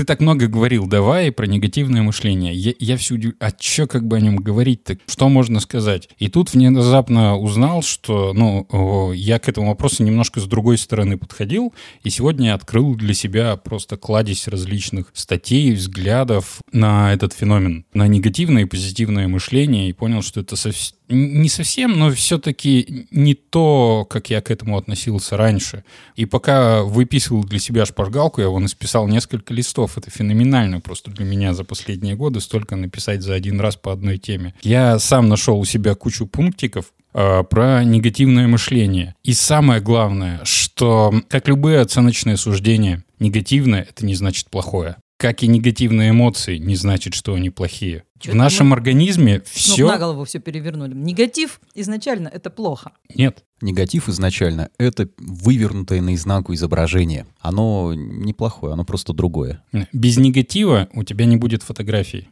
[0.00, 2.54] ты так много говорил, давай про негативное мышление.
[2.54, 3.34] Я, я все удив...
[3.38, 4.96] а что как бы о нем говорить-то?
[5.06, 6.08] Что можно сказать?
[6.18, 11.74] И тут внезапно узнал, что, ну, я к этому вопросу немножко с другой стороны подходил,
[12.02, 18.08] и сегодня я открыл для себя просто кладезь различных статей, взглядов на этот феномен, на
[18.08, 24.06] негативное и позитивное мышление, и понял, что это совсем не совсем, но все-таки не то,
[24.08, 25.84] как я к этому относился раньше.
[26.16, 29.98] И пока выписывал для себя шпаргалку, я вон исписал несколько листов.
[29.98, 34.18] Это феноменально просто для меня за последние годы столько написать за один раз по одной
[34.18, 34.54] теме.
[34.62, 39.14] Я сам нашел у себя кучу пунктиков, э, про негативное мышление.
[39.24, 45.48] И самое главное, что, как любые оценочные суждения, негативное— это не значит плохое как и
[45.48, 48.04] негативные эмоции, не значит, что они плохие.
[48.18, 48.76] Чё в нашем мы...
[48.76, 49.84] организме все...
[49.84, 50.94] Ну, на голову все перевернули.
[50.94, 52.92] Негатив изначально— это плохо.
[53.14, 53.44] Нет.
[53.60, 57.26] Негатив изначально— это вывернутое наизнанку изображение.
[57.38, 59.62] Оно неплохое, оно просто другое.
[59.92, 62.30] Без негатива у тебя не будет фотографий.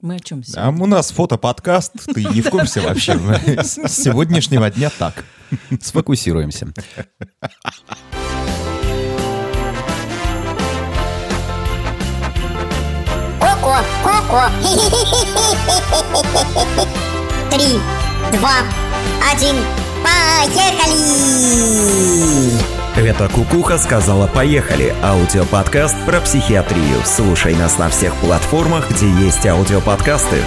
[0.00, 0.62] Мы о чем сегодня?
[0.62, 3.14] А у нас фотоподкаст, ты не в курсе вообще.
[3.62, 5.26] С сегодняшнего дня так.
[5.82, 6.72] Сфокусируемся.
[14.32, 14.50] Ко-ко.
[17.50, 17.78] Три,
[18.32, 18.62] два,
[19.30, 19.56] один,
[20.02, 20.94] поехали!
[22.96, 27.02] Это Кукуха сказала «Поехали»– аудиоподкаст про психиатрию.
[27.04, 30.38] Слушай нас на всех платформах, где есть аудиоподкасты.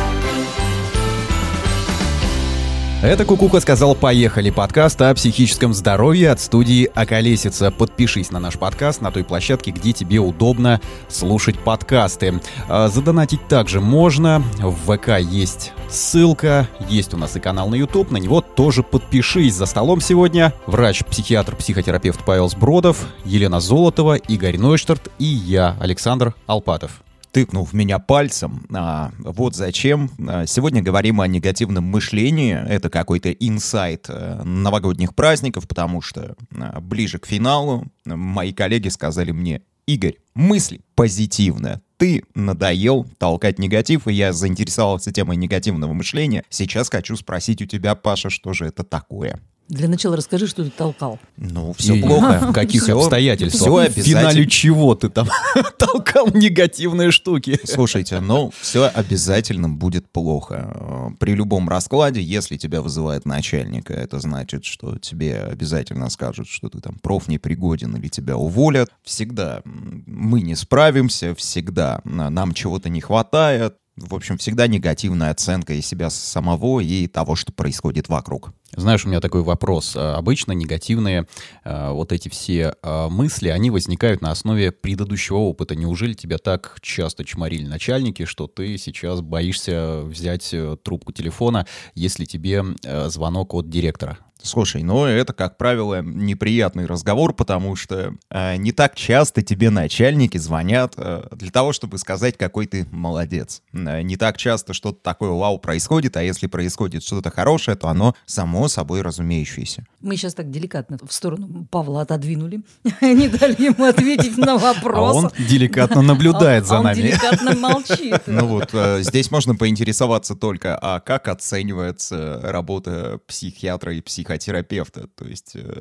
[3.06, 7.70] Это Кукуха сказал «Поехали» подкаст о психическом здоровье от студии «Околесица».
[7.70, 12.42] Подпишись на наш подкаст на той площадке, где тебе удобно слушать подкасты.
[12.68, 14.42] А, задонатить также можно.
[14.58, 19.54] В ВК есть ссылка, есть у нас и канал на YouTube, на него тоже подпишись.
[19.54, 27.05] За столом сегодня врач-психиатр, психотерапевт Павел Сбродов, Елена Золотова, Игорь Нойштарт и я, Александр Алпатов
[27.36, 28.66] тыкнул в меня пальцем.
[28.74, 30.10] А, вот зачем.
[30.26, 32.56] А, сегодня говорим о негативном мышлении.
[32.56, 39.32] Это какой-то инсайт а, новогодних праздников, потому что а, ближе к финалу мои коллеги сказали
[39.32, 41.82] мне, Игорь, мысли позитивные.
[41.98, 46.46] Ты надоел толкать негатив, и я заинтересовался темой негативного мышления.
[46.48, 49.42] Сейчас хочу спросить у тебя, Паша, что же это такое?
[49.68, 51.20] Для начала расскажи, что ты толкал.
[51.38, 52.48] Ну, все и плохо.
[52.50, 53.90] В каких все, обстоятельствах?
[53.90, 54.02] Все.
[54.02, 55.28] В финале чего ты там
[55.78, 57.60] толкал негативные штуки?
[57.64, 61.12] Слушайте, ну, все обязательно будет плохо.
[61.20, 66.80] При любом раскладе, если тебя вызывает начальник, это значит, что тебе обязательно скажут, что ты
[66.80, 68.92] там проф непригоден или тебя уволят.
[69.04, 75.82] Всегда мы не справимся, всегда нам чего-то не хватает, в общем, всегда негативная оценка и
[75.82, 78.52] себя самого, и того, что происходит вокруг.
[78.76, 79.96] Знаешь, у меня такой вопрос.
[79.96, 81.28] А, обычно негативные
[81.64, 85.76] а, вот эти все а, мысли, они возникают на основе предыдущего опыта.
[85.76, 92.26] Неужели тебя так часто чморили начальники, что ты сейчас боишься взять э, трубку телефона, если
[92.26, 94.20] тебе э, звонок от директора?
[94.46, 100.38] Слушай, ну это, как правило, неприятный разговор, потому что э, не так часто тебе начальники
[100.38, 103.64] звонят э, для того, чтобы сказать, какой ты молодец.
[103.74, 108.14] Э, не так часто что-то такое вау происходит, а если происходит что-то хорошее, то оно
[108.28, 109.86] само собой разумеющееся.
[110.02, 112.62] Мы сейчас так деликатно в сторону Павла отодвинули,
[113.02, 115.16] не дали ему ответить на вопрос.
[115.16, 117.02] А он деликатно наблюдает за нами.
[117.02, 118.22] Он деликатно молчит.
[118.28, 125.08] Ну вот, э, здесь можно поинтересоваться только, а как оценивается работа психиатра и психотерапевта психотерапевта.
[125.08, 125.56] То есть...
[125.56, 125.80] Э,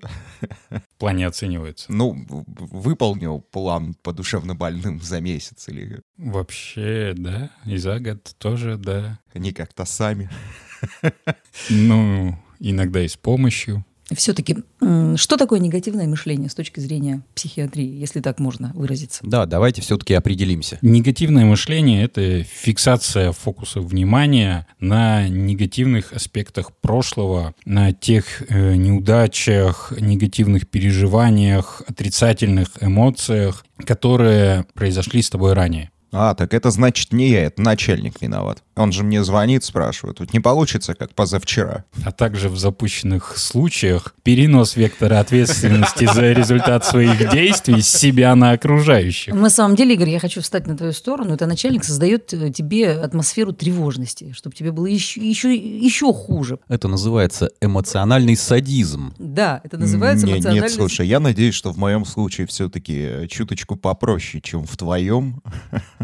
[0.71, 1.93] В плане оценивается?
[1.93, 6.03] Ну, выполнил план по душевно больным за месяц или...
[6.17, 7.51] Вообще, да.
[7.67, 9.19] И за год тоже, да.
[9.33, 10.31] Они как-то сами.
[11.71, 13.87] Ну, иногда и с помощью.
[14.13, 14.59] Все-таки,
[15.17, 19.21] что такое негативное мышление с точки зрения психиатрии, если так можно выразиться?
[19.23, 20.79] Да, давайте все-таки определимся.
[20.83, 30.69] Негативное мышление— это фиксация фокуса внимания на негативных аспектах прошлого, на тех э, неудачах, негативных
[30.69, 35.91] переживаниях, отрицательных эмоциях, которые произошли с тобой ранее.
[36.17, 38.63] А, так это значит не я, это начальник виноват.
[38.77, 41.85] Он же мне звонит, спрашивает, тут не получится, как позавчера.
[42.05, 48.53] А также в запущенных случаях перенос вектора ответственности за результат своих действий с себя на
[48.53, 49.35] окружающих.
[49.35, 51.35] На самом деле, Игорь, я хочу встать на твою сторону.
[51.35, 56.61] Это начальник создает э, тебе атмосферу тревожности, чтобы тебе было еще, еще, еще хуже.
[56.69, 59.15] Это называется эмоциональный садизм.
[59.19, 60.63] Да, это называется не, эмоциональный...
[60.63, 65.43] Нет, слушай, я надеюсь, что в моем случае все-таки чуточку попроще, чем в твоем.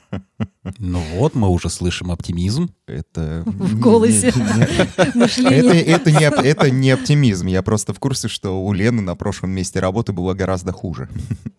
[0.77, 2.69] Ну вот, мы уже слышим оптимизм.
[2.87, 3.43] Это...
[3.45, 4.27] В голосе.
[4.97, 5.81] Это, Мышление.
[5.83, 7.47] это, не, оп- это не оптимизм.
[7.47, 11.09] Я просто в курсе, что у Лены на прошлом месте работы было гораздо хуже.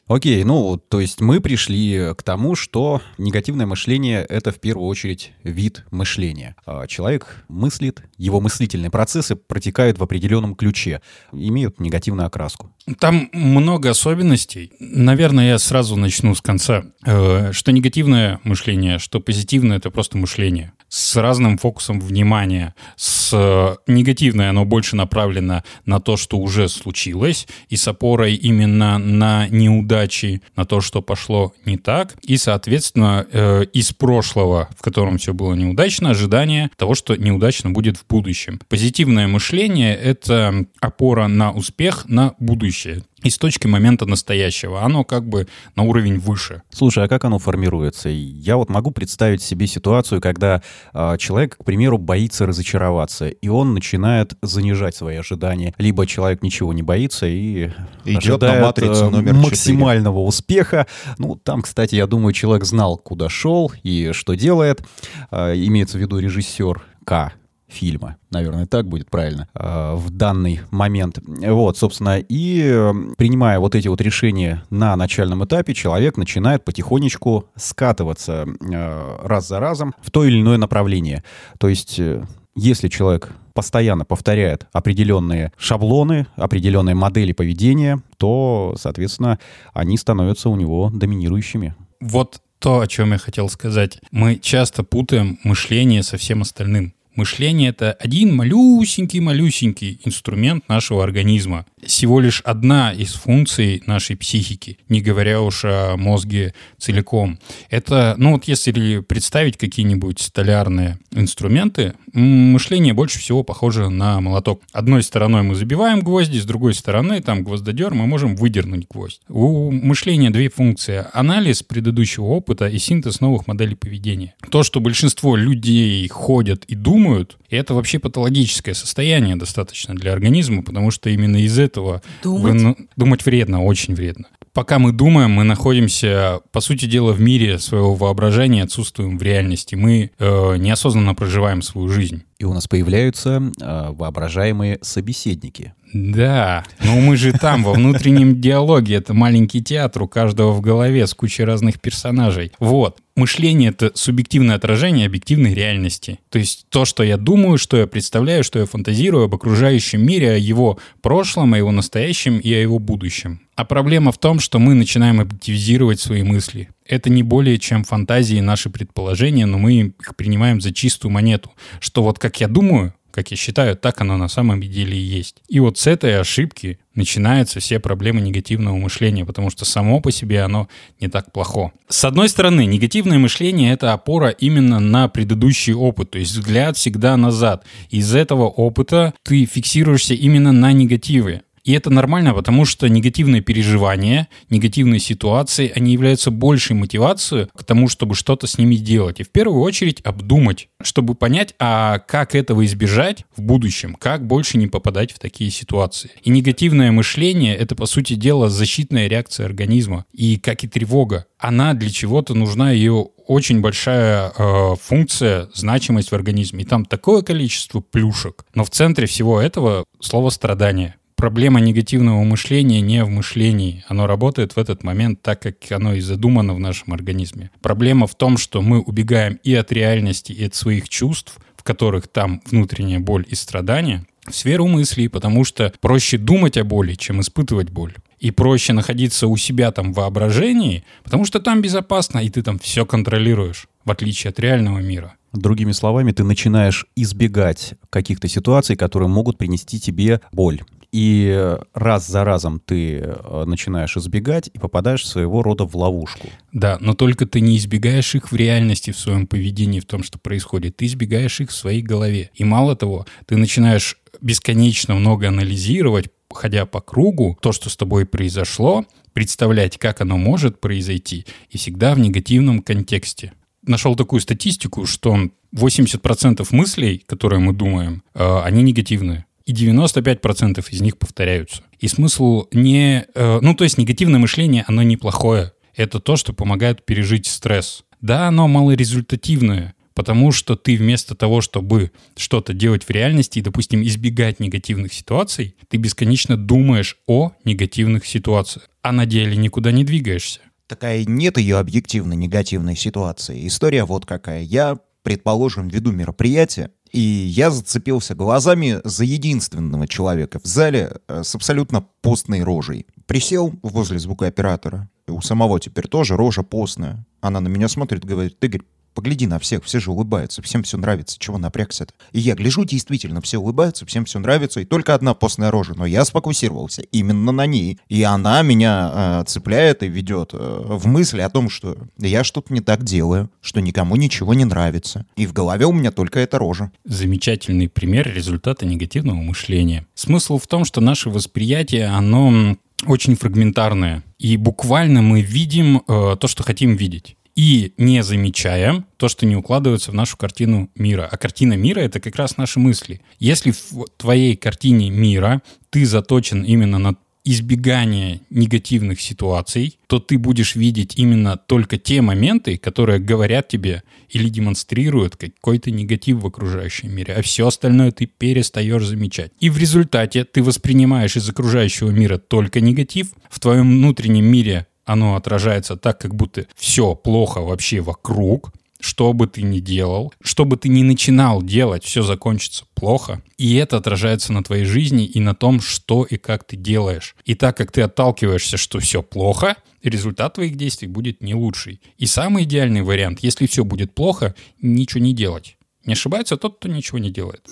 [0.07, 5.33] Окей, ну, то есть мы пришли к тому, что негативное мышление— это в первую очередь
[5.43, 6.55] вид мышления.
[6.67, 11.01] А Человек мыслит, его мыслительные процессы протекают в определенном ключе,
[11.33, 12.75] имеют негативную окраску.
[12.99, 14.73] Там много особенностей.
[14.81, 16.83] Наверное, я сразу начну с конца.
[17.07, 20.73] Э, Что негативное мышление, что позитивное— это просто мышление.
[20.89, 22.75] С разным фокусом внимания.
[22.97, 28.99] С э, негативное оно больше направлено на то, что уже случилось, и с опорой именно
[28.99, 32.15] на неудачи, на то, что пошло не так.
[32.23, 37.97] И, соответственно, э, из прошлого, в котором все было неудачно, ожидание того, что неудачно будет
[37.97, 38.61] в будущем.
[38.69, 43.03] Позитивное мышление— это опора на успех, на будущее.
[43.23, 44.83] И с точки момента настоящего.
[44.83, 45.47] Оно как бы
[45.77, 46.63] на уровень выше.
[46.71, 48.09] Слушай, а как оно формируется?
[48.09, 53.75] Я вот могу представить себе ситуацию, когда а, человек, к примеру, боится разочароваться, и он
[53.75, 55.75] начинает занижать свои ожидания.
[55.79, 57.71] Либо человек ничего не боится и
[58.05, 60.87] Идет на ожидает матрицу э, номер максимального успеха.
[61.19, 64.83] Ну, там, кстати, я думаю, человек знал, куда шел и что делает.
[65.31, 67.33] А, имеется в виду режиссер К
[67.73, 71.19] фильма, наверное, так будет правильно, э, в данный момент.
[71.25, 77.47] Вот, собственно, и э, принимая вот эти вот решения на начальном этапе, человек начинает потихонечку
[77.57, 81.25] скатываться э, раз за разом в то или иное направление.
[81.59, 82.25] То есть, э,
[82.55, 89.39] если человек постоянно повторяет определенные шаблоны, определенные модели поведения, то, соответственно,
[89.73, 91.75] они становятся у него доминирующими.
[92.01, 93.99] Вот то, о чем я хотел сказать.
[94.13, 96.95] Мы часто путаем мышление со всем остальным.
[97.15, 101.67] Мышление— это один малюсенький-малюсенький инструмент нашего организма.
[101.85, 107.39] Всего лишь одна из функций нашей психики, не говоря уж о мозге целиком.
[107.69, 114.63] Это, ну вот если представить какие-нибудь столярные инструменты, мышление больше всего похоже на молоток.
[114.73, 119.21] Одной стороной мы забиваем гвозди, с другой стороны, там гвоздодер, мы можем выдернуть гвоздь.
[119.29, 121.05] У мышления две функции.
[121.13, 124.35] Анализ предыдущего опыта и синтез новых моделей поведения.
[124.51, 127.02] То, что большинство людей ходят и думают,
[127.51, 132.43] это вообще патологическое состояние достаточно для организма, потому что именно из этого Думать?
[132.43, 134.27] вы- ну, думать вредно, очень вредно.
[134.53, 139.75] Пока мы думаем, мы находимся, по сути дела, в мире своего воображения, отсутствуем в реальности.
[139.77, 142.23] Мы э, неосознанно проживаем свою жизнь.
[142.43, 145.75] И у нас появляются э, воображаемые собеседники.
[145.93, 148.97] Да, но мы же там, во внутреннем диалоге.
[148.97, 152.51] Это маленький театр у каждого в голове с кучей разных персонажей.
[152.59, 152.99] Вот.
[153.15, 156.19] Мышление— это субъективное отражение объективной реальности.
[156.31, 160.33] То есть то, что я думаю, что я представляю, что я фантазирую об окружающем мире,
[160.33, 163.41] о его прошлом, о его настоящем и о его будущем.
[163.55, 166.71] А проблема в том, что мы начинаем объективизировать свои мысли.
[166.93, 171.51] Это не более чем фантазии, наши предположения, но мы их принимаем за чистую монету.
[171.81, 175.37] Что вот как я думаю, как я считаю, так оно на самом деле и есть.
[175.49, 180.43] И вот с этой ошибки начинаются все проблемы негативного мышления, потому что само по себе
[180.43, 180.69] оно
[181.01, 181.73] не так плохо.
[181.89, 187.17] С одной стороны, негативное мышление— это опора именно на предыдущий опыт, то есть взгляд всегда
[187.17, 187.65] назад.
[187.89, 191.41] Из этого опыта ты фиксируешься именно на негативе.
[191.65, 197.89] И это нормально, потому что негативные переживания, негативные ситуации, они являются большей мотивацией к тому,
[197.89, 199.21] чтобы что-то с ними делать.
[199.21, 204.59] И в первую очередь обдумать, чтобы понять, а как этого избежать в будущем, как больше
[204.59, 206.11] не попадать в такие ситуации.
[206.25, 210.05] И негативное мышление— это, по сути дела, защитная реакция организма.
[210.13, 216.15] И как и тревога, она для чего-то нужна, ее очень большая э, функция, значимость в
[216.15, 216.65] организме.
[216.65, 218.45] И там такое количество плюшек.
[218.55, 220.97] Но в центре всего этого слово «страдание».
[221.23, 223.85] Проблема негативного мышления не в мышлении.
[223.87, 227.53] Оно работает в этот момент так, как оно и задумано в нашем организме.
[227.61, 232.09] Проблема в том, что мы убегаем и от реальности, и от своих чувств, в которых
[232.09, 237.21] там внутренняя боль и страдания, в сферу мыслей, потому что проще думать о боли, чем
[237.21, 237.95] испытывать боль.
[238.19, 242.59] И проще находиться у себя там в воображении, потому что там безопасно, и ты там
[242.59, 245.15] все контролируешь, в отличие от реального мира.
[245.33, 250.63] Другими словами, ты начинаешь избегать каких-то ситуаций, которые могут принести тебе боль.
[250.93, 256.29] И раз за разом ты э, начинаешь избегать и попадаешь своего рода в ловушку.
[256.53, 260.19] Да, но только ты не избегаешь их в реальности, в своем поведении, в том, что
[260.19, 260.77] происходит.
[260.77, 262.31] Ты избегаешь их в своей голове.
[262.35, 268.05] И мало того, ты начинаешь бесконечно много анализировать, ходя по кругу, то, что с тобой
[268.05, 268.85] произошло,
[269.15, 273.33] представлять, как оно может произойти, и всегда в негативном контексте.
[273.67, 275.17] Нашел такую статистику, что
[275.55, 279.27] 80% мыслей, которые мы думаем, э, они негативные.
[279.45, 281.63] И 95% из них повторяются.
[281.81, 283.07] И смысл не...
[283.15, 285.53] э, Ну, то есть негативное мышление, оно неплохое.
[285.75, 287.85] Это то, что помогает пережить стресс.
[288.01, 293.83] Да, оно малорезультативное, потому что ты вместо того, чтобы что-то делать в реальности и, допустим,
[293.83, 300.41] избегать негативных ситуаций, ты бесконечно думаешь о негативных ситуациях, а на деле никуда не двигаешься.
[300.67, 303.47] Такая нет ее объективно негативной ситуации.
[303.47, 304.43] История вот какая.
[304.43, 311.35] Я, предположим, веду мероприятие, и я зацепился глазами за единственного человека в зале э, с
[311.35, 312.87] абсолютно постной рожей.
[313.07, 314.91] Присел возле звукооператора.
[315.09, 317.07] У самого теперь тоже рожа постная.
[317.21, 318.63] Она на меня смотрит, говорит, Игорь,
[318.95, 321.95] Погляди на всех, все же улыбаются, всем все нравится, чего напрягся-то?
[322.13, 325.87] И я гляжу, действительно, все улыбаются, всем все нравится, и только одна постная рожа, но
[325.87, 327.79] я сфокусировался именно на ней.
[327.89, 332.53] И она меня э, цепляет и ведет э, в мысли о том, что я что-то
[332.53, 335.07] не так делаю, что никому ничего не нравится.
[335.17, 336.71] И в голове у меня только эта рожа.
[336.85, 339.87] Замечательный пример результата негативного мышления.
[339.95, 342.57] Смысл в том, что наше восприятие, оно
[342.87, 344.03] очень фрагментарное.
[344.19, 349.37] И буквально мы видим э, то, что хотим видеть и не замечаем то, что не
[349.37, 351.09] укладывается в нашу картину мира.
[351.11, 353.01] А картина мира— это как раз наши мысли.
[353.19, 360.57] Если в твоей картине мира ты заточен именно на избегание негативных ситуаций, то ты будешь
[360.57, 367.15] видеть именно только те моменты, которые говорят тебе или демонстрируют какой-то негатив в окружающем мире,
[367.15, 369.31] а все остальное ты перестаешь замечать.
[369.39, 375.17] И в результате ты воспринимаешь из окружающего мира только негатив, в твоем внутреннем мире оно
[375.17, 380.57] отражается так, как будто все плохо вообще вокруг, что бы ты ни делал, что бы
[380.57, 383.23] ты ни начинал делать, все закончится плохо.
[383.39, 387.15] И это отражается на твоей жизни и на том, что и как ты делаешь.
[387.25, 391.81] И так как ты отталкиваешься, что все плохо, результат твоих действий будет не лучший.
[391.97, 395.57] И самый идеальный вариант, если все будет плохо, ничего не делать.
[395.85, 397.49] Не ошибается тот, кто ничего не делает.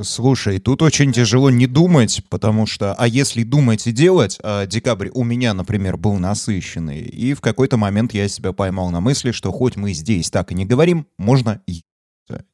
[0.00, 5.10] Слушай, тут очень тяжело не думать, потому что, а если думать и делать, а декабрь
[5.12, 9.52] у меня, например, был насыщенный, и в какой-то момент я себя поймал на мысли, что
[9.52, 11.82] хоть мы здесь так и не говорим, можно и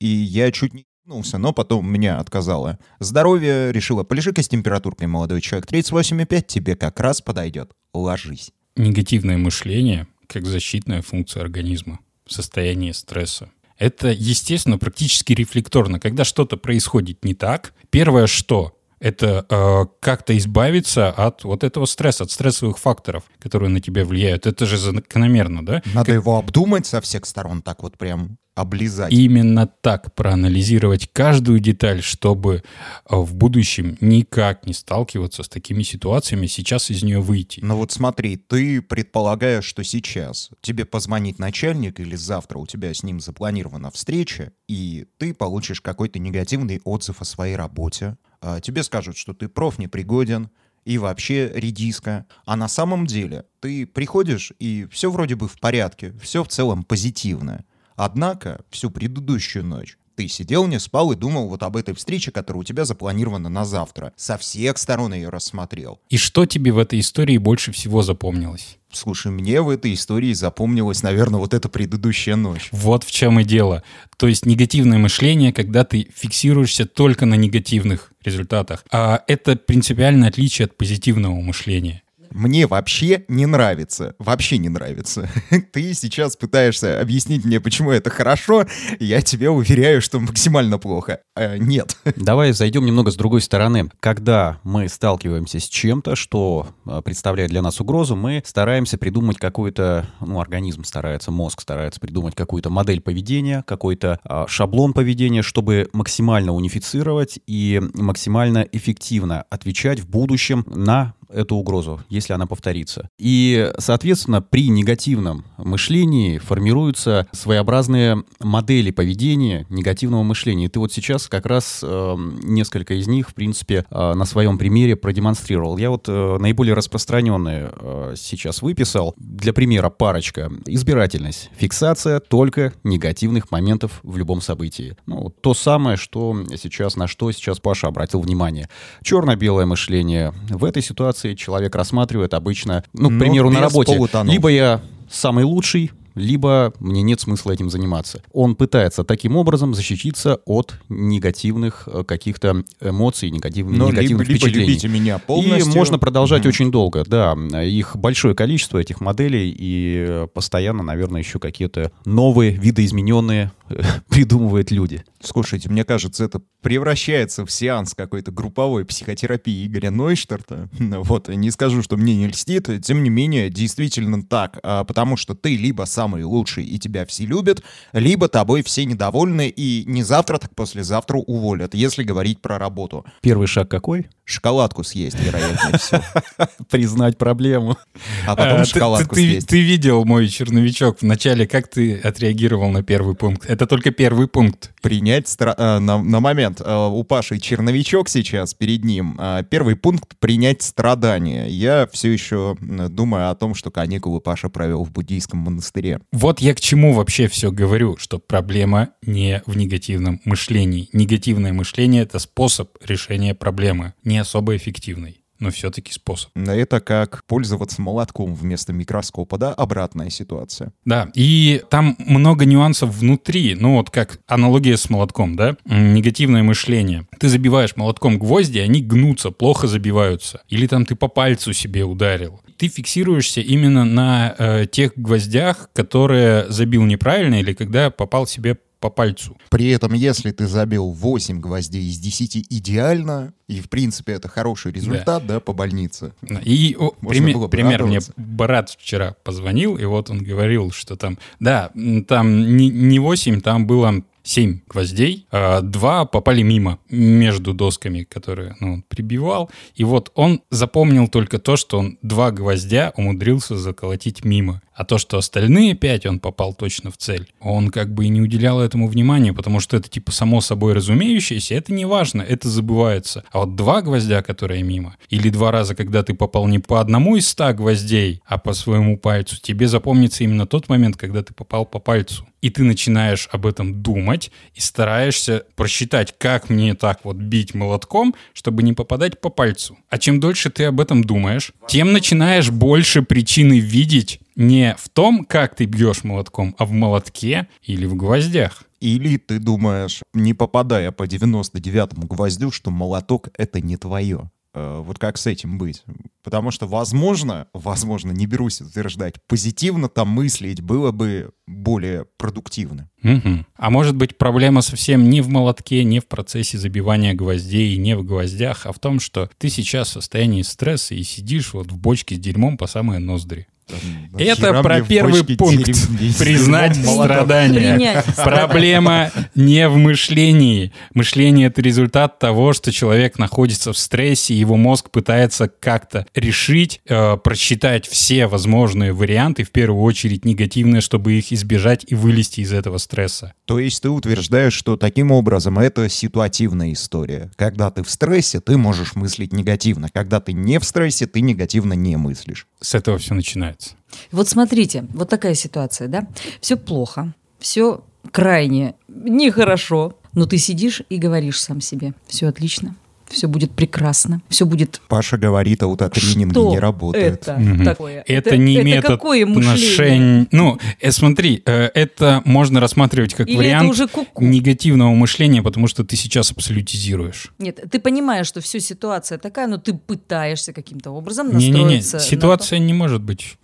[0.01, 2.79] и я чуть не ебнулся, но потом меня отказало.
[3.01, 7.73] Здоровье решила, полежи-ка с температуркой, молодой человек, 38,5 тебе как раз подойдет.
[7.95, 8.53] Ложись.
[8.77, 13.51] Негативное мышление как защитная функция организма в состоянии стресса.
[13.79, 16.01] Это, естественно, практически рефлекторно.
[16.01, 18.75] Когда что-то происходит не так, первое что?
[19.01, 24.47] это э, как-то избавиться от вот этого стресса, от стрессовых факторов, которые на тебя влияют.
[24.47, 25.83] Это же закономерно, да?
[25.95, 26.15] Надо как...
[26.17, 29.13] его обдумать со всех сторон, так вот прям облизать.
[29.13, 32.63] Именно так проанализировать каждую деталь, чтобы
[33.09, 37.61] э, в будущем никак не сталкиваться с такими ситуациями, сейчас из нее выйти.
[37.63, 43.03] Ну вот смотри, ты предполагаешь, что сейчас тебе позвонит начальник или завтра у тебя с
[43.03, 49.17] ним запланирована встреча, и ты получишь какой-то негативный отзыв о своей работе, а, тебе скажут,
[49.17, 50.51] что ты проф непригоден,
[50.89, 52.25] и вообще редиска.
[52.47, 56.83] А на самом деле ты приходишь, и все вроде бы в порядке, все в целом
[56.83, 57.65] позитивно.
[57.99, 62.61] Однако всю предыдущую ночь ты сидел, не спал и думал вот об этой встрече, которая
[62.61, 64.13] у тебя запланирована на завтра.
[64.17, 66.01] Со всех сторон ее рассмотрел.
[66.09, 68.79] И что тебе в этой истории больше всего запомнилось?
[68.93, 72.69] Слушай, мне в этой истории запомнилась, наверное, вот эта предыдущая ночь.
[72.73, 73.85] Вот в чем и дело.
[74.17, 78.85] То есть негативное мышление, когда ты фиксируешься только на негативных результатах.
[78.91, 84.15] А это принципиальное отличие от позитивного мышления мне вообще не нравится.
[84.19, 85.29] Вообще не нравится.
[85.73, 88.67] Ты сейчас пытаешься объяснить мне, почему это хорошо.
[88.99, 91.21] Я тебе уверяю, что максимально плохо.
[91.35, 91.97] А, нет.
[92.17, 93.91] Давай зайдем немного с другой стороны.
[94.01, 100.07] Когда мы сталкиваемся с чем-то, что а, представляет для нас угрозу, мы стараемся придумать какой-то,
[100.21, 106.53] ну, организм старается, мозг старается придумать какую-то модель поведения, какой-то а, шаблон поведения, чтобы максимально
[106.53, 113.09] унифицировать и максимально эффективно отвечать в будущем на эту угрозу, если она повторится.
[113.19, 120.67] И, соответственно, при негативном мышлении формируются своеобразные модели поведения негативного мышления.
[120.67, 124.59] И ты вот сейчас как раз э, несколько из них, в принципе, э, на своем
[124.59, 125.77] примере продемонстрировал.
[125.79, 129.15] Я вот э, наиболее распространенные э, сейчас выписал.
[129.17, 130.51] Для примера парочка.
[130.67, 131.51] Избирательность.
[131.57, 134.97] Фиксация только негативных моментов в любом событии.
[135.07, 138.69] Ну, то самое, что сейчас, на что сейчас Паша обратил внимание.
[139.03, 140.33] Черно-белое мышление.
[140.49, 143.95] В этой ситуации ситуации человек рассматривает обычно, ну, к примеру, на работе.
[143.95, 144.33] Полутонов.
[144.33, 148.23] Либо я самый лучший, либо мне нет смысла этим заниматься.
[148.33, 154.75] Он пытается таким образом защититься от негативных э, каких-то эмоций, негатив, Но негативных либо, впечатлений.
[154.75, 155.73] Либо меня полностью.
[155.73, 156.49] И можно продолжать угу.
[156.49, 157.35] очень долго, да.
[157.63, 163.53] Их большое количество, этих моделей, и постоянно, наверное, еще какие-то новые, видоизмененные
[164.09, 165.05] придумывают люди.
[165.21, 170.69] Слушайте, мне кажется, это превращается в сеанс какой-то групповой психотерапии Игоря Нойштарта.
[171.09, 175.35] Вот, не скажу, что мне не льстит, тем не менее, действительно так, а, потому что
[175.35, 177.63] ты либо сам самый лучший и тебя все любят,
[177.93, 183.05] либо тобой все недовольны и не завтра, так послезавтра уволят, если говорить про работу.
[183.21, 184.09] Первый шаг какой?
[184.31, 186.03] Шоколадку съесть, вероятнее всего.
[186.71, 187.79] Признать проблему.
[188.27, 189.49] А потом А, шоколадку ты, ты- съесть.
[189.49, 193.49] ты видел мой черновичок в начале, как ты отреагировал на первый пункт?
[193.49, 194.73] Это только первый пункт.
[194.83, 196.61] принять стра- э, на, на момент.
[196.63, 199.17] э, У Паши черновичок сейчас перед ним.
[199.19, 201.47] Э, Первый пункт— принять страдания.
[201.49, 206.01] Я все еще думаю о том, что каникулы Паша провел в буддийском монастыре.
[206.13, 210.91] Вот я к чему вообще все говорю, что проблема не в негативном мышлении.
[210.93, 216.31] Негативное мышление— это способ решения проблемы, не особо эффективный, но все-таки способ.
[216.37, 219.53] Это как пользоваться молотком вместо микроскопа, да?
[219.53, 220.73] Обратная ситуация.
[220.85, 227.07] Да, и там много нюансов внутри, ну вот как аналогия с молотком, да, негативное мышление.
[227.19, 230.43] Ты забиваешь молотком гвозди, они гнутся, плохо забиваются.
[230.49, 232.41] Или там ты по пальцу себе ударил.
[232.57, 238.91] Ты фиксируешься именно на э, тех гвоздях, которые забил неправильно или когда попал себе по
[238.91, 239.37] пальцу.
[239.51, 244.73] При этом, если ты забил 8 гвоздей из 10 идеально, и в принципе это хороший
[244.73, 246.13] результат, да, по больнице.
[246.45, 251.71] И о, Можно пример, мне брат вчера позвонил, и вот он говорил, что там, да,
[252.07, 258.57] там не, не 8, там было 7 гвоздей, а два попали мимо, между досками, которые
[258.61, 259.51] ну, он прибивал.
[259.75, 264.61] И вот он запомнил только то, что он два гвоздя умудрился заколотить мимо.
[264.75, 268.21] А то, что остальные пять он попал точно в цель, он как бы и не
[268.21, 273.25] уделял этому внимания, потому что это типа само собой разумеющееся, это не важно, это забывается.
[273.33, 277.17] А вот два гвоздя, которые мимо, или два раза, когда ты попал не по одному
[277.17, 281.67] из ста гвоздей, а по своему пальцу, тебе запомнится именно тот момент, когда ты попал
[281.67, 282.25] по пальцу.
[282.41, 288.15] И ты начинаешь об этом думать и стараешься просчитать, как мне так вот бить молотком,
[288.33, 289.79] чтобы не попадать по пальцу.
[289.89, 295.25] А чем дольше ты об этом думаешь, тем начинаешь больше причины видеть не в том,
[295.25, 298.63] как ты бьешь молотком, а в молотке или в гвоздях.
[298.81, 304.31] Или ты думаешь, не попадая по 99-му гвоздю, что молоток— это не твое.
[304.59, 305.85] Э, Вот как с этим быть?
[306.25, 312.91] Потому что, возможно, возможно, не берусь утверждать, позитивно там мыслить было бы более продуктивно.
[313.03, 313.47] Мгм.
[313.57, 318.05] А может быть проблема совсем не в молотке, не в процессе забивания гвоздей, не в
[318.05, 322.17] гвоздях, а в том, что ты сейчас в состоянии стресса и сидишь вот в бочке
[322.17, 323.47] с дерьмом по самые ноздри.
[323.69, 323.79] Там,
[324.19, 325.67] Это про первый бочке пункт.
[325.69, 327.75] дерьм- Признать страдания.
[327.75, 330.73] Принять Проблема не в мышлении.
[330.95, 337.17] Мышление— это результат того, что человек находится в стрессе, его мозг пытается как-то решить, э,
[337.23, 342.79] просчитать все возможные варианты, в первую очередь негативные, чтобы их избежать и вылезти из этого
[342.79, 343.35] стресса.
[343.49, 347.31] То есть ты утверждаешь, что таким образом это ситуативная история.
[347.37, 349.89] Когда ты в стрессе, ты можешь мыслить негативно.
[349.91, 352.47] Когда ты не в стрессе, ты негативно не мыслишь.
[352.61, 353.71] С этого все начинается.
[354.13, 356.07] Вот смотрите, вот такая ситуация, да?
[356.43, 357.83] Все плохо, все
[358.13, 362.77] крайне нехорошо, но ты сидишь и говоришь сам себе, все отлично,
[363.11, 364.81] все будет прекрасно, все будет...
[364.89, 367.23] Паша говорит, аутотренинги Что не работают.
[367.23, 367.65] это Мгм.
[367.65, 368.05] такое?
[368.07, 369.53] Это, не имеет какое мышление?
[369.53, 370.27] отношения...
[370.33, 374.25] Ну, э, смотри, э, это можно рассматривать как Или это вариант уже ку-ку?
[374.25, 377.33] негативного мышления, потому что ты сейчас абсолютизируешь.
[377.39, 381.97] Нет, ты понимаешь, что все ситуация такая, но ты пытаешься каким-то образом Не-не-не, настроиться.
[381.97, 382.09] на то.
[382.09, 383.37] ситуация не может быть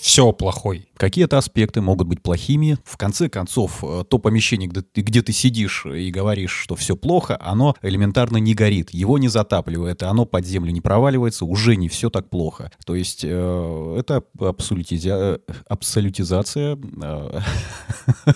[0.00, 0.86] все плохой.
[0.96, 2.78] Какие-то аспекты могут быть плохими.
[2.84, 6.94] В конце концов, э, то помещение, где ты, где ты сидишь и говоришь, что все
[6.94, 11.76] плохо, оно элементарно не горит, его не затапливает, и оно под землю не проваливается, уже
[11.76, 12.70] не все так плохо.
[12.84, 16.76] То есть э, это абсолютизя- абсолютизация.
[17.02, 17.40] э,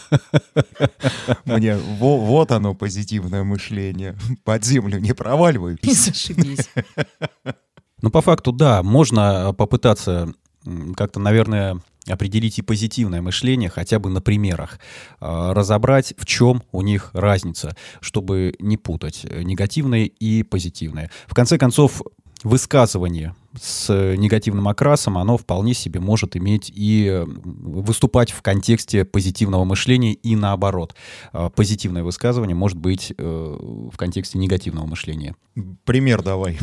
[1.45, 4.17] Мне во- вот оно позитивное мышление.
[4.45, 5.79] Под землю не проваливай.
[5.83, 6.69] Не зашибись.
[8.01, 10.33] Ну, по факту, да, можно попытаться
[10.97, 14.79] как-то, наверное, определить и позитивное мышление хотя бы на примерах,
[15.21, 21.11] а, разобрать, в чем у них разница, чтобы не путать э, негативное и позитивное.
[21.27, 22.03] В конце концов,
[22.45, 30.13] высказывание с негативным окрасом, оно вполне себе может иметь и выступать в контексте позитивного мышления
[30.13, 30.95] и наоборот.
[31.33, 33.23] А, Позитивное высказывание может быть э,
[33.93, 35.35] в контексте негативного мышления.
[35.85, 36.59] Пример давай.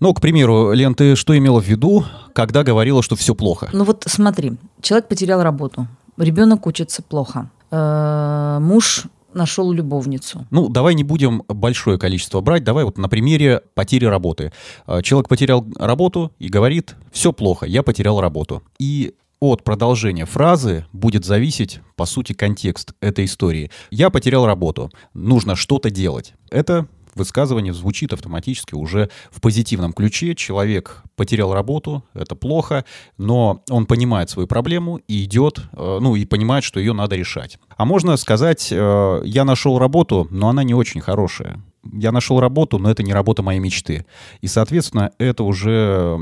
[0.00, 3.68] Ну, к примеру, Лен, ты что имела в виду, когда говорила, что все плохо?
[3.72, 5.86] Ну вот смотри, человек потерял работу,
[6.16, 10.46] ребенок учится плохо, э, муж нашел любовницу.
[10.50, 14.52] Ну, давай не будем большое количество брать, давай вот на примере потери работы.
[14.86, 18.62] А, Человек потерял работу и говорит, все плохо, я потерял работу.
[18.78, 23.70] И от продолжения фразы будет зависеть, по сути, контекст этой истории.
[23.90, 26.34] Я потерял работу, нужно что-то делать.
[26.50, 30.34] Это высказывание звучит автоматически уже в позитивном ключе.
[30.34, 32.84] Человек потерял работу, это плохо,
[33.18, 37.58] но он понимает свою проблему и идет, э, ну и понимает, что ее надо решать.
[37.76, 42.78] А можно сказать, э, я нашел работу, но она не очень хорошая я нашел работу,
[42.78, 44.04] но это не работа моей мечты.
[44.40, 46.18] И, соответственно, это уже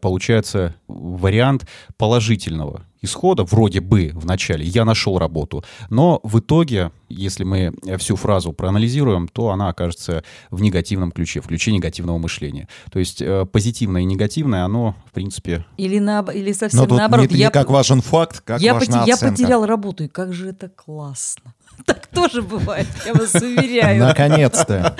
[0.00, 5.64] получается вариант положительного исхода, вроде бы в начале, я нашел работу.
[5.90, 11.48] Но в итоге, если мы всю фразу проанализируем, то она окажется в негативном ключе, в
[11.48, 12.68] ключе негативного мышления.
[12.92, 15.66] То есть э, позитивное и негативное, оно, в принципе...
[15.76, 17.30] Или, на, или совсем Но тут наоборот.
[17.30, 19.36] не, не как важен факт, как я, важна поте- я оценка.
[19.36, 21.54] потерял работу, и как же это классно.
[21.84, 24.00] Так тоже бывает, я вас уверяю.
[24.00, 24.96] Наконец-то.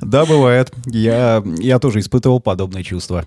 [0.00, 0.72] Да, бывает.
[0.86, 3.26] Я, я тоже испытывал подобные чувства.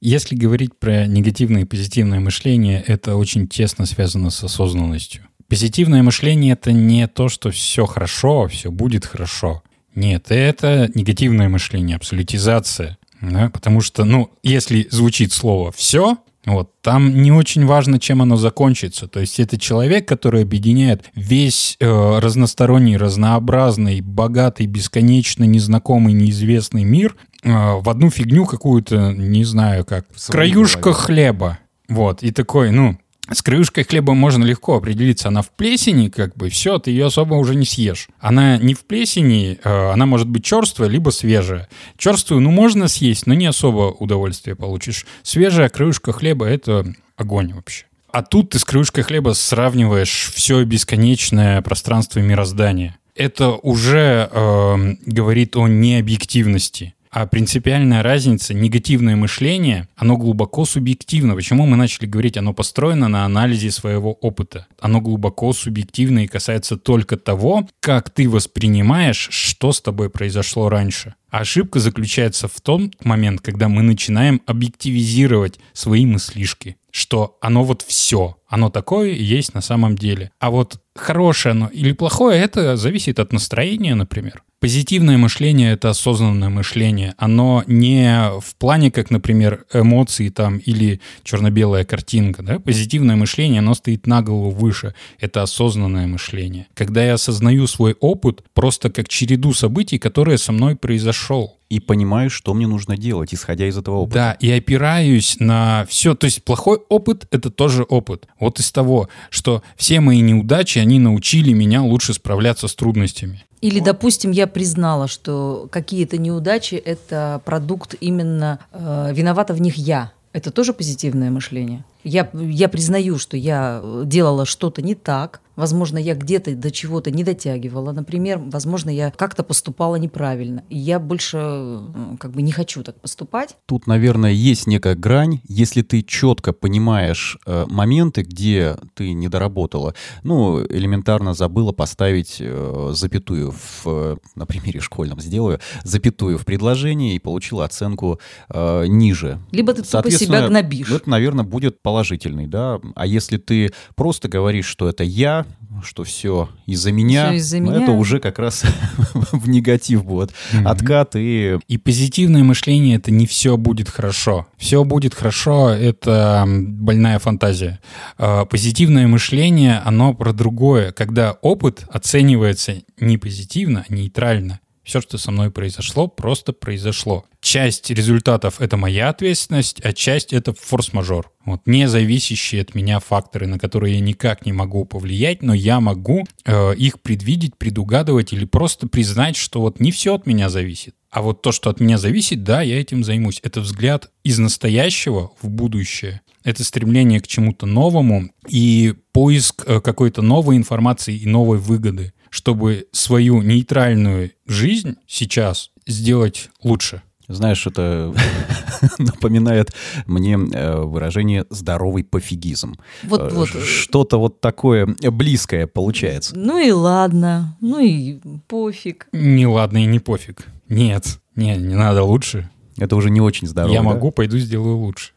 [0.00, 5.26] Если говорить про негативное и позитивное мышление, это очень тесно связано с осознанностью.
[5.48, 9.62] Позитивное мышление— это не то, что все хорошо, все будет хорошо.
[9.94, 12.98] Нет, это негативное мышление, абсолютизация.
[13.20, 18.36] да, потому что, ну, если звучит слово «все», вот, там не очень важно, чем оно
[18.36, 19.08] закончится.
[19.08, 27.16] То есть это человек, который объединяет весь э, разносторонний, разнообразный, богатый, бесконечно незнакомый, неизвестный мир
[27.42, 30.98] э, в одну фигню какую-то, не знаю как, краюшка голове.
[30.98, 31.58] хлеба.
[31.88, 32.98] Вот, и такой, ну,
[33.30, 35.28] с краюшкой хлеба можно легко определиться.
[35.28, 38.08] Она в плесени, как бы, все, ты ее особо уже не съешь.
[38.20, 41.68] Она не в плесени, э, она может быть черствая, либо свежая.
[41.96, 45.06] Черствую, ну, можно съесть, но не особо удовольствие получишь.
[45.22, 47.86] Свежая краюшка хлеба— это огонь вообще.
[48.12, 52.96] А тут ты с краюшкой хлеба сравниваешь все бесконечное пространство мироздания.
[53.16, 56.94] Это уже э, говорит о необъективности.
[57.14, 61.36] А принципиальная разница, негативное мышление, оно глубоко субъективно.
[61.36, 64.66] Почему мы начали говорить, оно построено на анализе своего опыта?
[64.80, 71.14] Оно глубоко субъективно и касается только того, как ты воспринимаешь, что с тобой произошло раньше.
[71.40, 78.36] Ошибка заключается в том момент, когда мы начинаем объективизировать свои мыслишки, что оно вот все,
[78.46, 80.30] оно такое есть на самом деле.
[80.38, 84.44] А вот хорошее оно или плохое, это зависит от настроения, например.
[84.64, 87.12] Позитивное мышление— это осознанное мышление.
[87.18, 92.42] Оно не в плане, как, например, эмоции там или черно-белая картинка.
[92.42, 92.58] Да?
[92.58, 94.94] Позитивное мышление, оно стоит на голову выше.
[95.20, 96.68] Это осознанное мышление.
[96.72, 100.76] Когда я осознаю свой опыт просто как череду событий, которые со мной
[101.24, 101.58] произошел.
[101.70, 104.14] И понимаю, что мне нужно делать, исходя из этого опыта.
[104.14, 106.14] Да, и опираюсь на все.
[106.14, 108.28] То есть плохой опыт— это тоже опыт.
[108.38, 113.44] Вот из того, что все мои неудачи, они научили меня лучше справляться с трудностями.
[113.60, 120.12] Или, допустим, я признала, что какие-то неудачи– это продукт именно, э, виновата в них я.
[120.32, 121.84] Это тоже позитивное мышление?
[122.04, 125.40] Я, я признаю, что я э, делала что-то не так.
[125.56, 127.92] Возможно, я где-то до чего-то не дотягивала.
[127.92, 130.64] Например, возможно, я как-то поступала неправильно.
[130.68, 131.80] И я больше
[132.18, 133.56] как бы не хочу так поступать.
[133.66, 139.94] Тут, наверное, есть некая грань, если ты четко понимаешь э, моменты, где ты не доработала.
[140.24, 147.14] Ну, элементарно забыла поставить э, запятую в, э, на примере школьном сделаю, запятую в предложении
[147.14, 149.40] и получила оценку э, ниже.
[149.52, 150.88] Либо ты тупо себя гнобишь.
[150.88, 152.80] ну, Это, наверное, будет положительный, да.
[152.96, 155.46] А если ты просто говоришь, что это я,
[155.84, 157.84] что все из-за меня, из-за ну, меня.
[157.84, 158.64] это уже как раз
[159.14, 160.32] в негатив будет
[160.64, 164.48] откат и И позитивное мышление— это не все будет хорошо.
[164.56, 167.78] Все будет хорошо— это больная фантазия.
[168.18, 170.90] А, Позитивное мышление, оно про другое.
[170.90, 174.58] Когда опыт оценивается не позитивно, а нейтрально.
[174.84, 177.24] Все, что со мной произошло, просто произошло.
[177.40, 181.30] Часть результатов— это моя ответственность, а часть— это форс-мажор.
[181.46, 185.80] Вот, не зависящие от меня факторы, на которые я никак не могу повлиять, но я
[185.80, 190.94] могу э, их предвидеть, предугадывать или просто признать, что вот не все от меня зависит.
[191.10, 193.40] А вот то, что от меня зависит, да, я этим займусь.
[193.42, 196.20] Это взгляд из настоящего в будущее.
[196.42, 202.88] Это стремление к чему-то новому и поиск э, какой-то новой информации и новой выгоды, чтобы
[202.90, 207.02] свою нейтральную жизнь сейчас сделать лучше.
[207.28, 208.12] Знаешь, это
[208.98, 209.72] напоминает
[210.06, 212.74] мне э, выражение «здоровый пофигизм».
[213.04, 213.50] Вот, Э, вот.
[213.50, 216.36] Что-то вот такое близкое получается.
[216.36, 218.18] Ну и ладно, ну и
[218.48, 219.06] пофиг.
[219.12, 220.48] Не ладно и не пофиг.
[220.68, 222.50] Нет, не, не надо лучше.
[222.78, 223.72] Это уже не очень здорово.
[223.72, 223.84] я да?
[223.84, 225.12] могу, пойду сделаю лучше.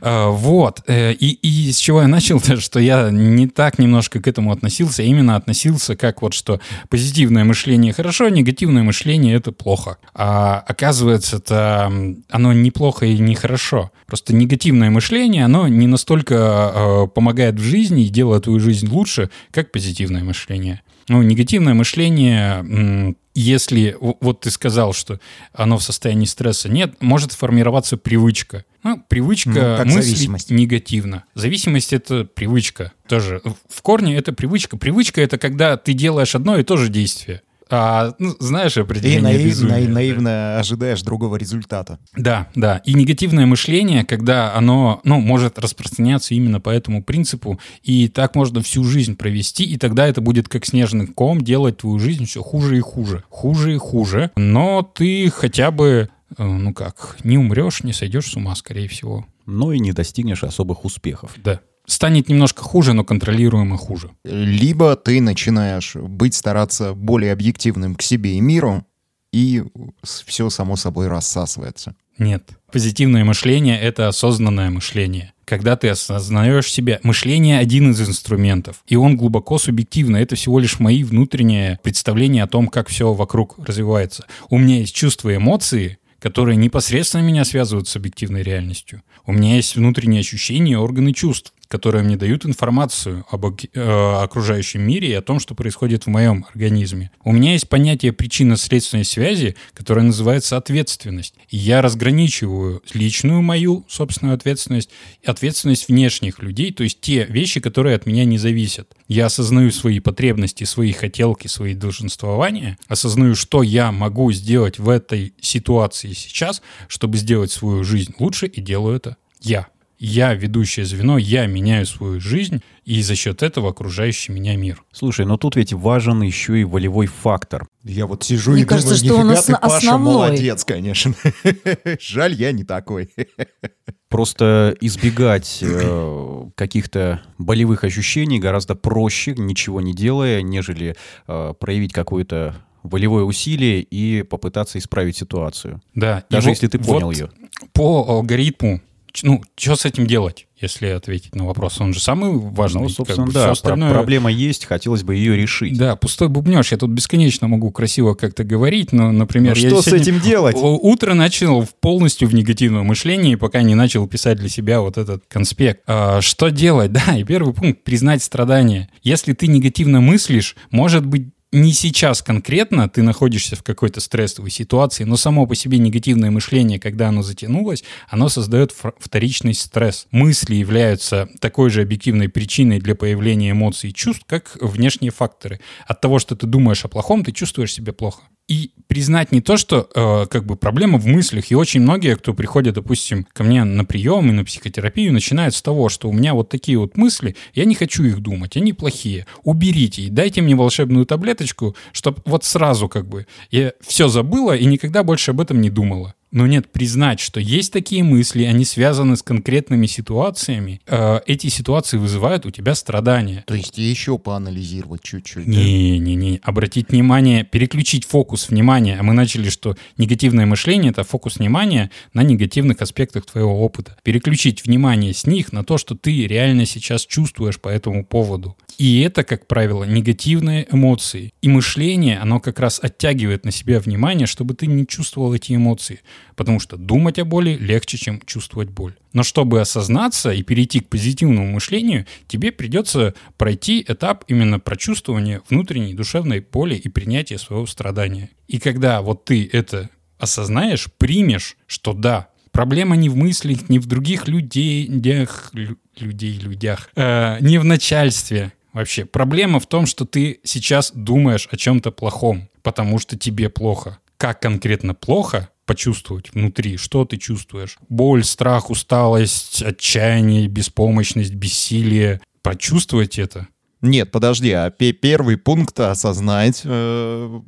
[0.00, 0.82] А, Вот.
[0.86, 5.02] э, И, и с чего я начал-то, что я не так немножко к этому относился,
[5.02, 9.98] а именно относился как вот, что позитивное мышление хорошо, негативное мышление это плохо.
[10.14, 11.92] А оказывается, это
[12.30, 13.90] оно неплохо и не хорошо.
[14.06, 19.30] Просто негативное мышление, оно не настолько э, помогает в жизни и делает твою жизнь лучше,
[19.50, 20.82] как позитивное мышление.
[21.08, 25.20] Ну, негативное мышление если вот ты сказал, что
[25.52, 28.64] оно в состоянии стресса, нет, может формироваться привычка.
[28.86, 30.50] Ну, привычка Ну, мыслить зависимость.
[30.50, 31.24] негативно.
[31.34, 32.92] Зависимость это привычка.
[33.08, 34.76] Тоже в корне это привычка.
[34.76, 37.42] Привычка это когда ты делаешь одно и то же действие.
[37.68, 39.92] А, ну, знаешь И определение наивно, безумия, и да?
[39.92, 41.98] наивно ожидаешь другого результата.
[42.16, 42.76] Да, да.
[42.84, 48.62] И негативное мышление, когда оно, ну, может распространяться именно по этому принципу, и так можно
[48.62, 52.76] всю жизнь провести, и тогда это будет как снежный ком делать твою жизнь все хуже
[52.78, 54.30] и хуже, хуже и хуже.
[54.36, 59.26] Но ты хотя бы, ну как, не умрешь, не сойдешь с ума, скорее всего.
[59.46, 61.32] Но и не достигнешь особых успехов.
[61.36, 61.60] Да.
[61.86, 64.10] Станет немножко хуже, но контролируемо хуже.
[64.24, 68.84] Либо ты начинаешь быть, стараться более объективным к себе и миру,
[69.32, 69.62] и
[70.02, 71.94] все само собой рассасывается.
[72.18, 72.50] Нет.
[72.72, 75.32] Позитивное мышление— это осознанное мышление.
[75.44, 80.16] Когда ты осознаешь себя, мышление— один из инструментов, и он глубоко субъективно.
[80.16, 84.24] Это всего лишь мои внутренние представления о том, как все вокруг развивается.
[84.48, 89.02] У меня есть чувства и эмоции, которые непосредственно меня связывают с объективной реальностью.
[89.24, 93.80] У меня есть внутренние ощущения и органы чувств, которые мне дают информацию об э,
[94.22, 97.10] окружающем мире и о том, что происходит в моем организме.
[97.24, 101.34] У меня есть понятие причинно-следственной связи, которое называется ответственность.
[101.48, 104.90] И я разграничиваю личную мою собственную ответственность
[105.22, 108.94] и ответственность внешних людей, то есть те вещи, которые от меня не зависят.
[109.08, 115.34] Я осознаю свои потребности, свои хотелки, свои долженствования, осознаю, что я могу сделать в этой
[115.40, 119.68] ситуации сейчас, чтобы сделать свою жизнь лучше, и делаю это я.
[119.98, 124.84] Я ведущее звено, я меняю свою жизнь, и за счет этого окружающий меня мир.
[124.92, 127.66] Слушай, но тут ведь важен еще и волевой фактор.
[127.82, 130.14] Я вот сижу Мне и кажется, думаю, что он «Нифига ты, Паша, основной».
[130.14, 131.14] молодец, конечно.
[132.00, 133.10] Жаль, я не такой.
[134.08, 140.94] Просто избегать э, каких-то болевых ощущений гораздо проще, ничего не делая, нежели
[141.26, 145.80] э, проявить какое-то волевое усилие и попытаться исправить ситуацию.
[145.94, 146.24] Да.
[146.28, 147.30] и Даже вот- если ты понял вот ее.
[147.72, 148.80] По алгоритму,
[149.22, 151.80] ну, что с этим делать, если ответить на вопрос?
[151.80, 152.82] Он же самый важный.
[152.82, 155.76] Ну, ведь как собственно, бы да, про- остальное- проблема есть, хотелось бы ее решить.
[155.76, 156.72] Да, пустой бубнеж.
[156.72, 160.56] Я тут бесконечно могу красиво как-то говорить, но, например, Ну, я что с этим делать?
[160.58, 165.82] Утро начал полностью в негативном мышлении, пока не начал писать для себя вот этот конспект.
[165.86, 166.90] А, что делать?
[167.06, 168.88] Да, и первый пункт— признать страдания.
[169.02, 175.04] Если ты негативно мыслишь, может быть, не сейчас конкретно ты находишься в какой-то стрессовой ситуации,
[175.04, 180.06] но само по себе негативное мышление, когда оно затянулось, оно создает вторичный стресс.
[180.10, 185.60] Мысли являются такой же объективной причиной для появления эмоций и чувств, как внешние факторы.
[185.86, 188.22] От того, что ты думаешь о плохом, ты чувствуешь себя плохо.
[188.48, 191.50] И признать не то, что э, как бы проблема в мыслях.
[191.50, 195.62] И очень многие, кто приходят, допустим, ко мне на прием и на психотерапию, начинают с
[195.62, 199.26] того, что у меня вот такие вот мысли, я не хочу их думать, они плохие.
[199.42, 204.64] Уберите и дайте мне волшебную таблеточку, чтобы вот сразу как бы я все забыла и
[204.64, 206.14] никогда больше об этом не думала.
[206.32, 210.80] Но нет, признать, что есть такие мысли, они связаны с конкретными ситуациями.
[210.86, 213.44] э, эти ситуации вызывают у тебя страдания.
[213.46, 215.46] То есть еще поанализировать чуть-чуть.
[215.46, 215.50] да?
[215.50, 218.98] Не-не-не, обратить внимание, переключить фокус внимания.
[218.98, 223.96] А мы начали, что негативное мышление— это фокус внимания на негативных аспектах твоего опыта.
[224.02, 228.56] Переключить внимание с них на то, что ты реально сейчас чувствуешь по этому поводу.
[228.78, 231.32] И это, как правило, негативные эмоции.
[231.40, 236.00] И мышление, оно как раз оттягивает на себя внимание, чтобы ты не чувствовал эти эмоции.
[236.34, 238.94] Потому что думать о боли легче, чем чувствовать боль.
[239.12, 245.94] Но чтобы осознаться и перейти к позитивному мышлению, тебе придется пройти этап именно прочувствования внутренней
[245.94, 248.30] душевной боли и принятия своего страдания.
[248.48, 253.86] И когда вот ты это осознаешь, примешь, что да, проблема не в мыслях, не в
[253.86, 259.04] других людей, дях- лю- людей, людях, э, не в начальстве вообще.
[259.04, 263.98] Проблема в том, что ты сейчас думаешь о чем-то плохом, потому что тебе плохо.
[264.16, 267.76] Как конкретно плохо почувствовать внутри, что ты чувствуешь?
[267.88, 272.20] Боль, страх, усталость, отчаяние, беспомощность, бессилие.
[272.42, 273.48] Прочувствовать это.
[273.82, 277.40] Нет, подожди, а пе- первый пункт осознать э,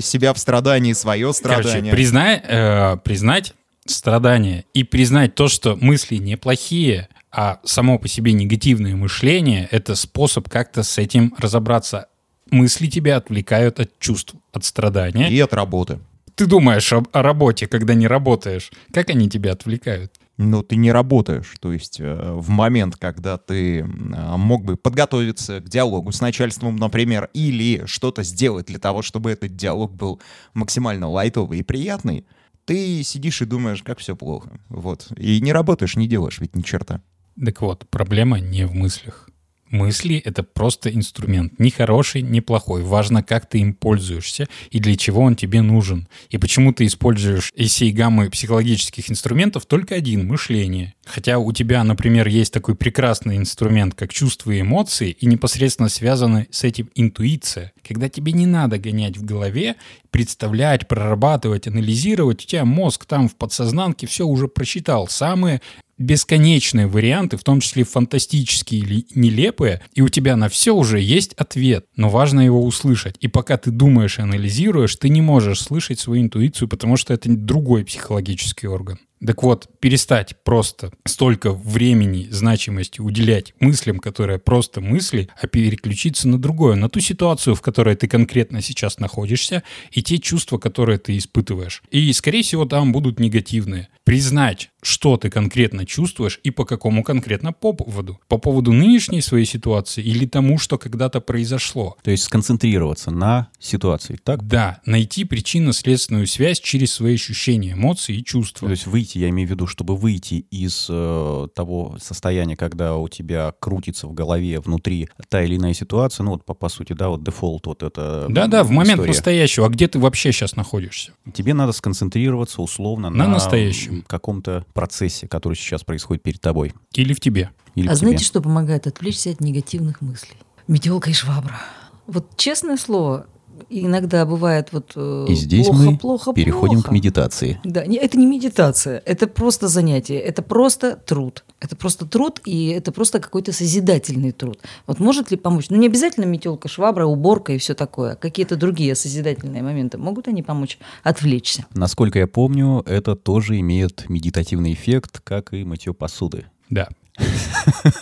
[0.00, 1.92] себя в страдании, свое Короче, страдание.
[1.92, 8.96] признай, э, признать страдания и признать то, что мысли неплохие, а само по себе негативное
[8.96, 12.06] мышление— это способ как-то с этим разобраться.
[12.50, 15.28] Мысли тебя отвлекают от чувств, от страдания.
[15.28, 15.98] И от работы.
[16.38, 18.70] Ты думаешь об- о работе, когда не работаешь.
[18.92, 20.12] Как они тебя отвлекают?
[20.36, 21.52] Но ты не работаешь.
[21.58, 26.76] То есть э, в момент, когда ты э, мог бы подготовиться к диалогу с начальством,
[26.76, 30.20] например, или что-то сделать для того, чтобы этот диалог был
[30.54, 32.24] максимально лайтовый и приятный,
[32.66, 34.60] ты сидишь и думаешь, как все плохо.
[34.68, 35.08] Вот.
[35.16, 37.02] И не работаешь, не делаешь ведь ни черта.
[37.44, 39.28] Так вот, проблема не в мыслях.
[39.70, 41.58] Мысли— это просто инструмент.
[41.58, 42.82] Ни хороший, ни плохой.
[42.82, 46.08] Важно, как ты им пользуешься и для чего он тебе нужен.
[46.30, 50.94] И почему ты используешь из всей гаммы психологических инструментов только один— мышление.
[51.04, 56.48] Хотя у тебя, например, есть такой прекрасный инструмент, как чувства и эмоции, и непосредственно связаны
[56.50, 57.72] с этим интуиция.
[57.86, 59.76] Когда тебе не надо гонять в голове,
[60.10, 65.08] представлять, прорабатывать, анализировать, у тебя мозг там в подсознанке все уже прочитал.
[65.08, 65.60] Самые
[65.98, 71.34] бесконечные варианты, в том числе фантастические или нелепые, и у тебя на все уже есть
[71.34, 73.16] ответ, но важно его услышать.
[73.20, 77.28] И пока ты думаешь и анализируешь, ты не можешь слышать свою интуицию, потому что это
[77.28, 78.98] другой психологический орган.
[79.24, 86.38] Так вот, перестать просто столько времени, значимости уделять мыслям, которые просто мысли, а переключиться на
[86.38, 91.16] другое, на ту ситуацию, в которой ты конкретно сейчас находишься, и те чувства, которые ты
[91.16, 91.82] испытываешь.
[91.90, 93.88] И, скорее всего, там будут негативные.
[94.04, 98.20] Признать, что ты конкретно чувствуешь и по какому конкретно поводу.
[98.28, 101.96] По поводу нынешней своей ситуации или тому, что когда-то произошло.
[102.02, 104.46] То есть сконцентрироваться на ситуации, так?
[104.46, 108.68] Да, найти причинно-следственную связь через свои ощущения, эмоции и чувства.
[108.68, 113.08] То есть выйти, я имею в виду, чтобы выйти из э, того состояния, когда у
[113.08, 117.08] тебя крутится в голове внутри та или иная ситуация, ну вот по, по сути, да,
[117.08, 118.26] вот дефолт вот это.
[118.28, 119.08] Да-да, в момент история.
[119.08, 119.66] настоящего.
[119.66, 121.12] А где ты вообще сейчас находишься?
[121.32, 124.04] Тебе надо сконцентрироваться условно На на, настоящем.
[124.06, 126.72] каком-то процессе, который сейчас происходит перед тобой.
[126.94, 127.50] Или в тебе?
[127.74, 128.26] Или а в знаете, тебе.
[128.26, 130.36] что помогает отвлечься от негативных мыслей?
[130.66, 131.60] Метелка и швабра.
[132.06, 133.26] Вот честное слово,
[133.70, 136.88] иногда бывает вот э, И здесь плохо, мы плохо, переходим плохо.
[136.88, 137.60] к медитации.
[137.64, 141.44] Да, не- это не медитация, это просто занятие, это просто труд.
[141.60, 144.60] Это просто труд, и это просто какой-то созидательный труд.
[144.86, 145.70] Вот может ли помочь?
[145.70, 148.14] Ну, не обязательно метелка, швабра, уборка и все такое.
[148.14, 149.98] Какие-то другие созидательные моменты.
[149.98, 151.66] Могут они помочь отвлечься?
[151.74, 156.44] Насколько я помню, это тоже имеет медитативный эффект, как и мытье посуды.
[156.70, 156.88] Да.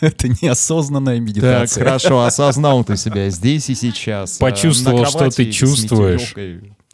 [0.00, 1.85] Это неосознанная Так, медитация.
[1.85, 4.38] хорошо, осознал ты себя здесь и сейчас.
[4.38, 6.35] Почувствовал, э, на что ты чувствуешь.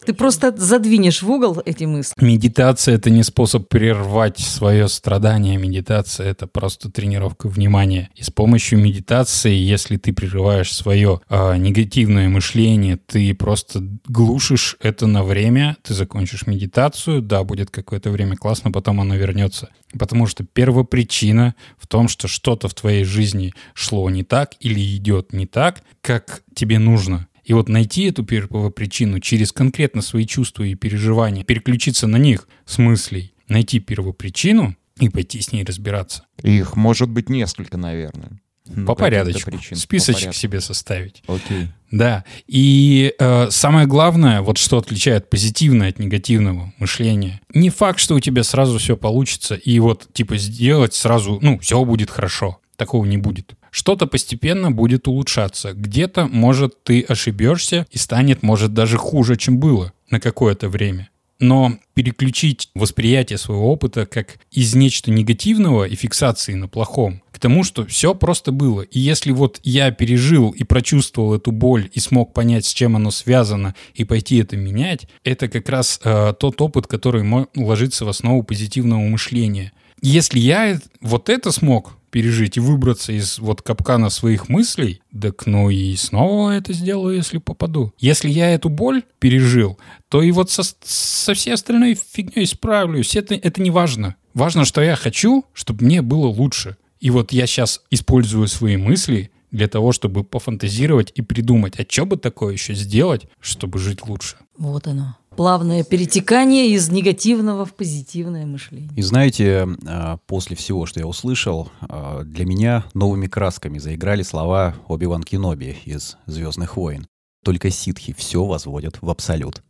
[0.05, 2.13] Ты просто задвинешь в угол эти мысли.
[2.17, 5.57] Медитация— это не способ прервать свое страдание.
[5.57, 8.09] Медитация— это просто тренировка внимания.
[8.15, 15.07] И с помощью медитации, если ты прерываешь свое а, негативное мышление, ты просто глушишь это
[15.07, 19.69] на время, ты закончишь медитацию, да, будет какое-то время классно, потом оно вернется.
[19.97, 25.33] Потому что первопричина в том, что что-то в твоей жизни шло не так или идет
[25.33, 27.27] не так, как тебе нужно.
[27.43, 32.77] И вот найти эту первопричину через конкретно свои чувства и переживания, переключиться на них с
[32.77, 36.23] мыслей, найти первопричину и пойти с ней разбираться.
[36.41, 38.39] Их может быть несколько, наверное.
[38.65, 39.51] Ну, По порядочку.
[39.51, 39.75] причин.
[39.75, 40.39] По Списочек порядку.
[40.39, 41.21] себе составить.
[41.27, 41.67] Окей.
[41.91, 42.23] Да.
[42.47, 48.19] И э, самое главное, вот что отличает позитивное от негативного мышления, не факт, что у
[48.21, 52.59] тебя сразу все получится, и вот типа сделать сразу, ну, все будет хорошо.
[52.77, 53.53] Такого не будет.
[53.73, 55.73] Что-то постепенно будет улучшаться.
[55.73, 61.09] Где-то, может, ты ошибешься и станет, может, даже хуже, чем было на какое-то время.
[61.39, 67.63] Но переключить восприятие своего опыта как из нечто негативного и фиксации на плохом к тому,
[67.63, 68.81] что все просто было.
[68.81, 73.09] И если вот я пережил и прочувствовал эту боль и смог понять, с чем оно
[73.09, 78.43] связано, и пойти это менять, это как раз э, тот опыт, который ложится в основу
[78.43, 79.71] позитивного мышления.
[79.99, 85.71] Если я вот это смог пережить и выбраться из вот капкана своих мыслей, так ну
[85.71, 87.91] и снова это сделаю, если попаду.
[87.97, 93.15] Если я эту боль пережил, то и вот со, со всей остальной фигней справлюсь.
[93.15, 94.15] Это, это не важно.
[94.35, 96.77] Важно, что я хочу, чтобы мне было лучше.
[96.99, 102.05] И вот я сейчас использую свои мысли для того, чтобы пофантазировать и придумать, а что
[102.05, 104.35] бы такое еще сделать, чтобы жить лучше.
[104.55, 105.17] Вот оно.
[105.35, 108.91] Плавное перетекание из негативного в позитивное мышление.
[108.95, 114.75] И знаете, а, после всего, что я услышал, а, для меня новыми красками заиграли слова
[114.87, 117.07] Оби-Ван Кеноби из «Звездных войн».
[117.43, 119.63] Только ситхи все возводят в абсолют.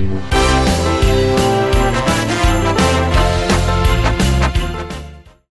[0.00, 0.77] Thank